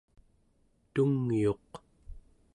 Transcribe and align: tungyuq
tungyuq 0.93 1.71